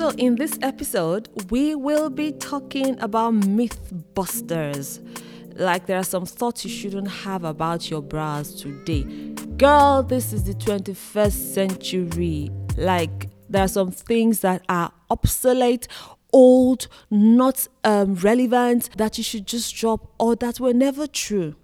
[0.00, 4.98] So, in this episode, we will be talking about myth busters.
[5.56, 9.02] Like, there are some thoughts you shouldn't have about your bras today.
[9.58, 12.50] Girl, this is the 21st century.
[12.78, 15.86] Like, there are some things that are obsolete
[16.32, 21.56] old, not um, relevant, that you should just drop, or that were never true.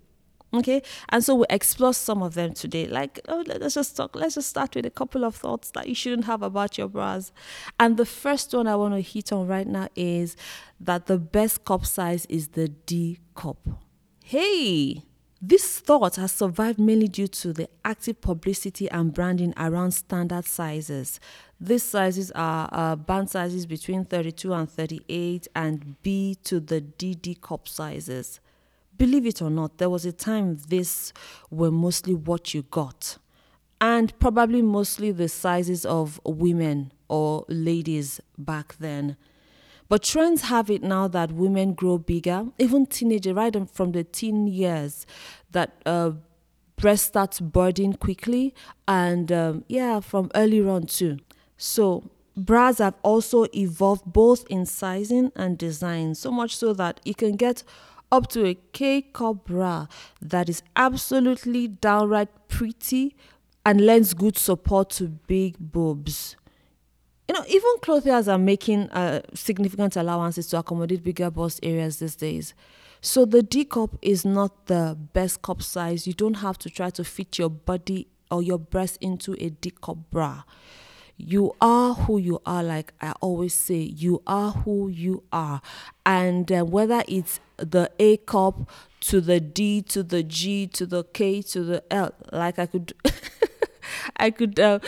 [0.56, 2.86] Okay, and so we'll explore some of them today.
[2.86, 4.14] Like, oh, let's just talk.
[4.14, 7.32] Let's just start with a couple of thoughts that you shouldn't have about your bras.
[7.78, 10.36] And the first one I want to hit on right now is
[10.80, 13.58] that the best cup size is the D cup.
[14.24, 15.02] Hey,
[15.40, 21.20] this thought has survived mainly due to the active publicity and branding around standard sizes.
[21.60, 27.40] These sizes are uh, band sizes between 32 and 38 and B to the DD
[27.40, 28.40] cup sizes.
[28.96, 31.12] Believe it or not, there was a time these
[31.50, 33.18] were mostly what you got,
[33.80, 39.16] and probably mostly the sizes of women or ladies back then.
[39.88, 44.46] But trends have it now that women grow bigger, even teenagers, right from the teen
[44.46, 45.06] years,
[45.52, 46.12] that uh,
[46.76, 48.54] breast starts budding quickly,
[48.88, 51.18] and um, yeah, from early on too.
[51.56, 57.14] So bras have also evolved both in sizing and design, so much so that you
[57.14, 57.62] can get
[58.12, 59.86] up to a K cup bra
[60.20, 63.16] that is absolutely downright pretty
[63.64, 66.36] and lends good support to big boobs.
[67.28, 72.14] You know, even clothiers are making uh, significant allowances to accommodate bigger bust areas these
[72.14, 72.54] days.
[73.00, 76.06] So the D cup is not the best cup size.
[76.06, 79.72] You don't have to try to fit your body or your breast into a D
[79.82, 80.44] cup bra.
[81.16, 85.62] You are who you are, like I always say, you are who you are.
[86.04, 88.68] And uh, whether it's the A cup
[89.00, 92.92] to the D to the G to the K to the L, like I could.
[94.18, 94.80] I could uh,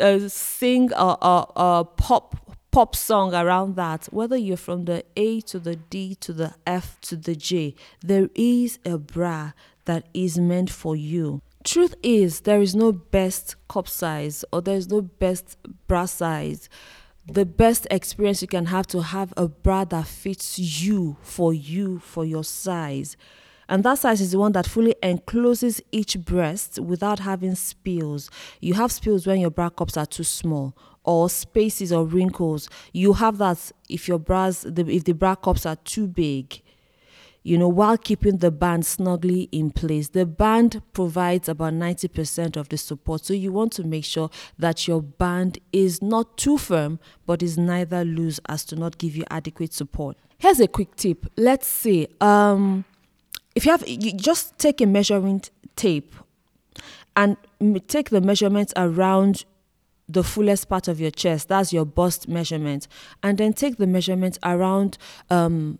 [0.00, 2.36] uh, sing a, a, a pop
[2.70, 4.06] pop song around that.
[4.06, 8.28] Whether you're from the A to the D to the F to the J, there
[8.34, 9.52] is a bra
[9.84, 11.42] that is meant for you.
[11.64, 15.56] Truth is, there is no best cup size or there is no best
[15.86, 16.68] bra size.
[17.26, 22.00] The best experience you can have to have a bra that fits you, for you,
[22.00, 23.16] for your size.
[23.68, 28.28] And that size is the one that fully encloses each breast without having spills.
[28.60, 32.68] You have spills when your bra cups are too small or spaces or wrinkles.
[32.92, 36.60] You have that if your bras, the, if the bra cups are too big
[37.42, 40.10] you know, while keeping the band snugly in place.
[40.10, 43.24] The band provides about 90% of the support.
[43.24, 47.58] So you want to make sure that your band is not too firm, but is
[47.58, 50.16] neither loose as to not give you adequate support.
[50.38, 51.26] Here's a quick tip.
[51.36, 52.08] Let's see.
[52.20, 52.84] um,
[53.54, 55.42] if you have, you just take a measuring
[55.76, 56.14] tape
[57.14, 57.36] and
[57.86, 59.44] take the measurements around
[60.08, 61.48] the fullest part of your chest.
[61.48, 62.88] That's your bust measurement.
[63.22, 64.98] And then take the measurement around
[65.30, 65.78] um,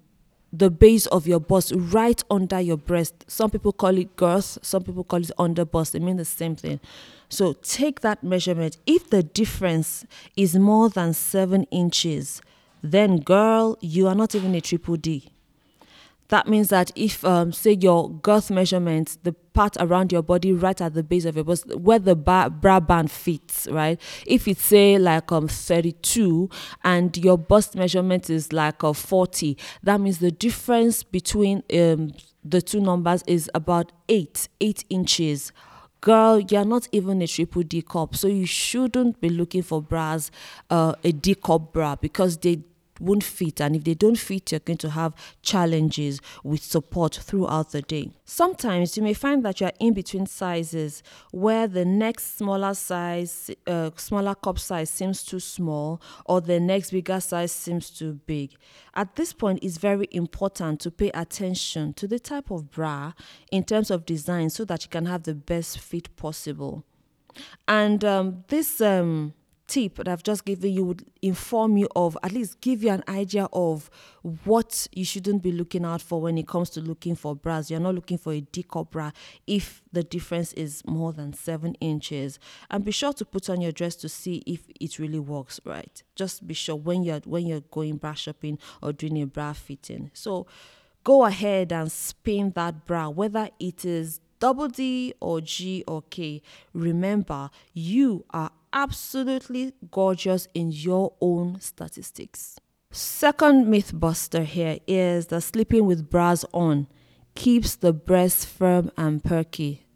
[0.53, 3.25] the base of your bust right under your breast.
[3.27, 5.95] Some people call it girth, some people call it under bust.
[5.95, 6.81] They mean the same thing.
[7.29, 8.77] So take that measurement.
[8.87, 10.05] If the difference
[10.37, 12.43] is more than seven inches,
[12.83, 15.32] then girl, you are not even a triple D.
[16.33, 20.81] That means that if, um, say, your girth measurement, the part around your body right
[20.81, 22.49] at the base of your bust, where the bra,
[22.81, 24.01] band fits, right?
[24.27, 26.49] If it's say like um 32
[26.85, 32.63] and your bust measurement is like uh, 40, that means the difference between um the
[32.63, 35.53] two numbers is about eight, eight inches
[36.01, 40.31] girl, you're not even a triple D cup, so you shouldn't be looking for bras,
[40.69, 42.63] uh, a D cup bra, because they
[43.03, 43.61] won't fit.
[43.61, 48.11] And if they don't fit, you're going to have challenges with support throughout the day.
[48.25, 51.03] Sometimes you may find that you're in between sizes
[51.33, 56.91] where the next smaller size, uh, smaller cup size seems too small or the next
[56.93, 58.55] bigger size seems too big.
[58.95, 63.13] At this point, it's very important to pay attention to the type of bra
[63.51, 66.85] in terms of design so that you can have the best fit possible.
[67.67, 69.35] And um, this um,
[69.73, 73.03] tip that I've just given you would inform you of, at least give you an
[73.09, 73.89] idea of
[74.45, 77.71] what you shouldn't be looking out for when it comes to looking for bras.
[77.71, 79.13] You're not looking for a D cup bra
[79.47, 82.39] if the difference is more than seven inches.
[82.71, 86.03] And be sure to put on your dress to see if it really works right.
[86.17, 90.11] Just be sure when you're when you're going bra shopping or doing a bra fitting.
[90.13, 90.47] So
[91.03, 96.43] go ahead and spin that bra, whether it is double D or G or K.
[96.75, 102.57] Remember, you are absolutely gorgeous in your own statistics.
[102.91, 106.87] Second myth buster here is that sleeping with bras on
[107.35, 109.87] keeps the breasts firm and perky.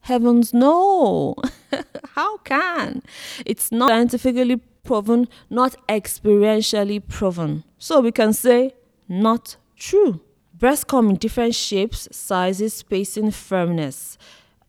[0.00, 1.36] Heavens no!
[2.14, 3.02] How can?
[3.46, 7.64] It's not scientifically proven, not experientially proven.
[7.78, 8.74] So we can say
[9.08, 10.20] not true.
[10.52, 14.18] Breasts come in different shapes, sizes, spacing, firmness.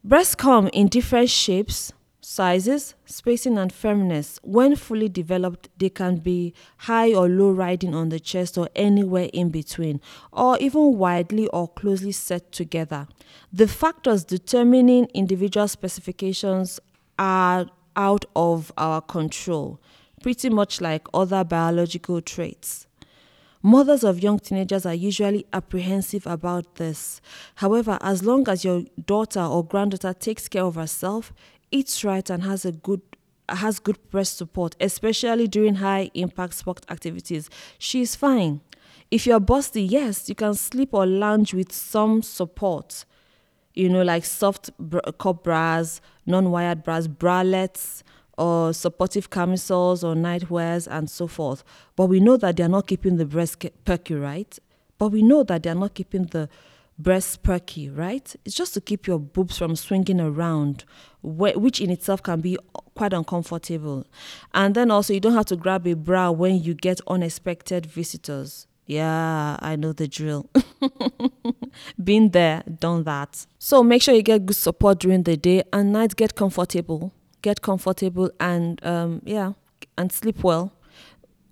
[0.03, 1.93] Breasts come in different shapes,
[2.27, 4.39] sizes, spacing, and firmness.
[4.41, 9.29] When fully developed, they can be high or low riding on the chest or anywhere
[9.31, 10.01] in between,
[10.33, 13.07] or even widely or closely set together.
[13.53, 16.79] The factors determining individual specifications
[17.19, 19.79] are out of our control,
[20.23, 22.87] pretty much like other biological traits.
[23.65, 27.19] Mothers of young teenagers are usually apprehensive about this.
[27.55, 31.33] However, as long as your daughter or granddaughter takes care of herself,
[31.75, 33.01] eats right and has a good
[33.49, 38.61] has good breast support, especially during high impact sport activities, she's fine.
[39.11, 43.05] If you're busty, yes, you can sleep or lounge with some support.
[43.75, 48.01] You know, like soft bra- cup bras, non-wired bras, bralettes,
[48.37, 51.63] or supportive camisoles or nightwears and so forth.
[51.95, 54.57] But we know that they are not keeping the breast perky, right?
[54.97, 56.49] But we know that they are not keeping the
[56.97, 58.35] breast perky, right?
[58.45, 60.85] It's just to keep your boobs from swinging around,
[61.21, 62.57] which in itself can be
[62.95, 64.05] quite uncomfortable.
[64.53, 68.67] And then also, you don't have to grab a bra when you get unexpected visitors.
[68.87, 70.49] Yeah, I know the drill.
[72.03, 73.47] Been there, done that.
[73.57, 76.15] So make sure you get good support during the day and night.
[76.15, 79.53] Get comfortable, get comfortable, and um, yeah,
[79.97, 80.71] and sleep well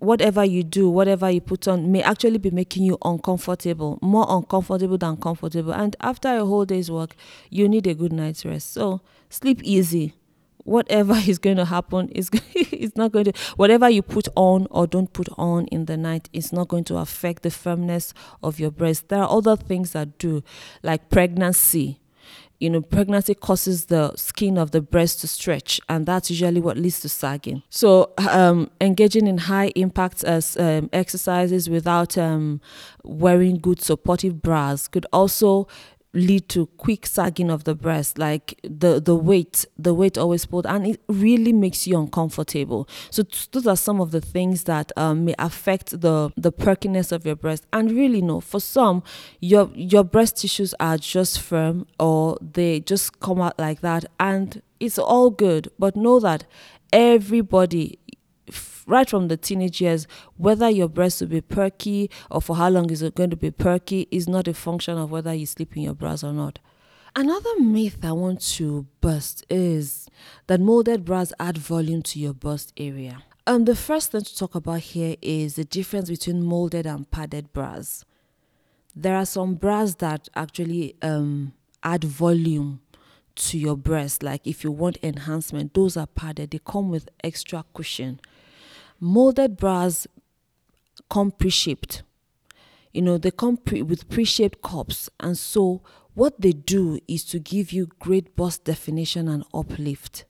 [0.04, 4.98] whatever you do, whatever you put on may actually be making you uncomfortable, more uncomfortable
[4.98, 5.72] than comfortable.
[5.72, 7.16] And after a whole day's work,
[7.50, 8.72] you need a good night's rest.
[8.72, 10.14] So sleep easy.
[10.58, 14.86] Whatever is going to happen is it's not going to whatever you put on or
[14.86, 18.70] don't put on in the night is not going to affect the firmness of your
[18.70, 19.08] breast.
[19.08, 20.42] There are other things that do,
[20.82, 22.00] like pregnancy
[22.60, 26.76] you know, pregnancy causes the skin of the breast to stretch, and that's usually what
[26.76, 27.62] leads to sagging.
[27.68, 32.60] So, um, engaging in high impact as um, exercises without um,
[33.02, 35.68] wearing good supportive bras could also
[36.14, 40.66] lead to quick sagging of the breast like the the weight the weight always pulled
[40.66, 42.88] and it really makes you uncomfortable.
[43.10, 47.26] So those are some of the things that um, may affect the the perkiness of
[47.26, 47.66] your breast.
[47.72, 49.02] And really no for some
[49.40, 54.62] your your breast tissues are just firm or they just come out like that and
[54.80, 55.70] it's all good.
[55.78, 56.44] But know that
[56.92, 57.98] everybody
[58.86, 62.90] right from the teenage years, whether your breast will be perky or for how long
[62.90, 65.82] is it going to be perky is not a function of whether you sleep in
[65.82, 66.58] your bras or not.
[67.16, 70.08] Another myth I want to bust is
[70.48, 73.22] that molded bras add volume to your bust area.
[73.46, 77.52] Um, the first thing to talk about here is the difference between molded and padded
[77.52, 78.04] bras.
[78.96, 81.52] There are some bras that actually um,
[81.82, 82.80] add volume
[83.36, 84.22] to your breast.
[84.22, 86.50] Like if you want enhancement, those are padded.
[86.50, 88.20] They come with extra cushion
[89.04, 90.06] molded bras
[91.10, 92.02] come pre-shaped.
[92.92, 95.10] You know they come pre- with pre-shaped cups.
[95.20, 95.82] And so
[96.14, 100.24] what they do is to give you great bust definition and uplift.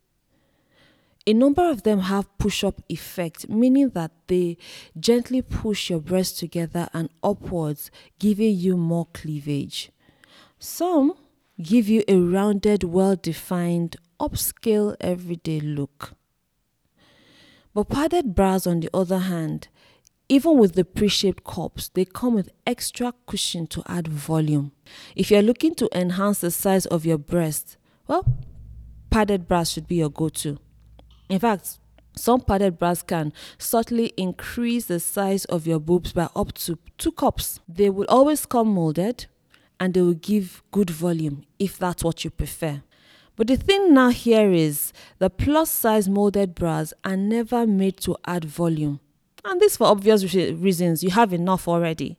[1.26, 4.58] A number of them have push-up effect meaning that they
[4.98, 9.90] gently push your breasts together and upwards giving you more cleavage.
[10.58, 11.14] Some
[11.62, 16.14] give you a rounded well-defined upscale everyday look
[17.74, 19.68] but padded bras, on the other hand,
[20.28, 24.72] even with the pre-shaped cups, they come with extra cushion to add volume.
[25.14, 27.76] If you're looking to enhance the size of your breast,
[28.06, 28.24] well,
[29.10, 30.58] padded bras should be your go-to.
[31.28, 31.78] In fact,
[32.16, 37.12] some padded bras can subtly increase the size of your boobs by up to two
[37.12, 37.60] cups.
[37.68, 39.26] They will always come molded
[39.80, 42.82] and they will give good volume if that's what you prefer.
[43.36, 48.16] But the thing now here is the plus size molded bras are never made to
[48.26, 49.00] add volume.
[49.44, 52.16] And this for obvious reasons, you have enough already.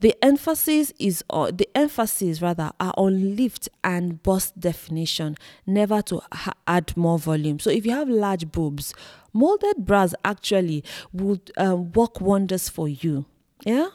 [0.00, 5.36] The emphasis is on the emphasis rather are on lift and bust definition,
[5.66, 7.60] never to ha- add more volume.
[7.60, 8.92] So if you have large boobs,
[9.32, 13.24] molded bras actually would um, work wonders for you.
[13.64, 13.88] Yeah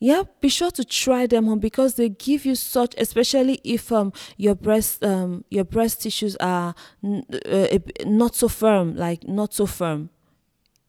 [0.00, 4.12] yeah be sure to try them on because they give you such especially if um
[4.36, 9.66] your breast um your breast tissues are n- uh, not so firm like not so
[9.66, 10.10] firm.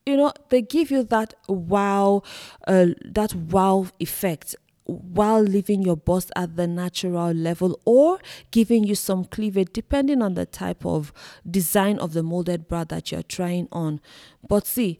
[0.05, 2.23] You know they give you that wow
[2.67, 8.17] uh, that wow effect while leaving your bust at the natural level or
[8.49, 11.13] giving you some cleavage depending on the type of
[11.49, 14.01] design of the molded bra that you're trying on.
[14.47, 14.99] But see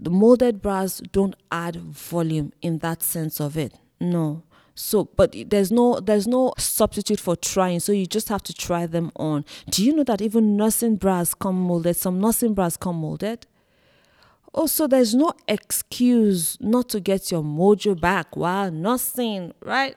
[0.00, 3.74] the molded bras don't add volume in that sense of it.
[4.00, 4.42] No.
[4.74, 7.80] So, but there's no there's no substitute for trying.
[7.80, 9.44] So you just have to try them on.
[9.68, 11.96] Do you know that even nursing bras come molded?
[11.96, 13.46] Some nursing bras come molded.
[14.54, 19.96] Oh, also, there's no excuse not to get your mojo back while nursing, right?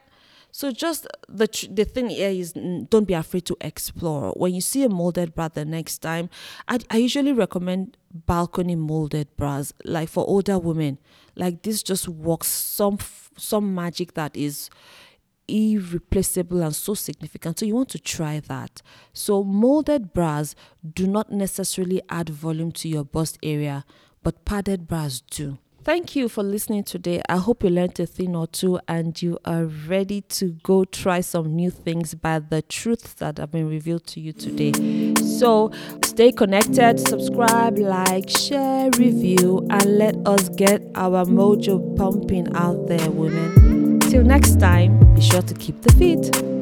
[0.56, 4.34] So just the the thing here is don't be afraid to explore.
[4.38, 6.30] When you see a molded bra the next time,
[6.68, 11.00] I, I usually recommend balcony molded bras, like for older women.
[11.36, 13.00] Like this just works some
[13.36, 14.70] some magic that is
[15.48, 17.58] irreplaceable and so significant.
[17.58, 18.84] So you want to try that.
[19.12, 20.54] So molded bras
[20.94, 23.86] do not necessarily add volume to your bust area,
[24.22, 25.58] but padded bras do.
[25.84, 27.22] Thank you for listening today.
[27.28, 31.20] I hope you learned a thing or two and you are ready to go try
[31.20, 34.72] some new things by the truths that have been revealed to you today.
[35.22, 35.74] So
[36.06, 43.12] stay connected, subscribe, like, share, review, and let us get our mojo pumping out there,
[43.12, 44.00] women.
[44.00, 46.53] Till next time, be sure to keep the feet.